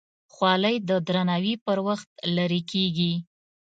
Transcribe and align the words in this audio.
خولۍ 0.33 0.75
د 0.89 0.91
درناوي 1.07 1.53
پر 1.65 1.77
وخت 1.87 2.09
لرې 2.35 2.61
کېږي. 2.71 3.13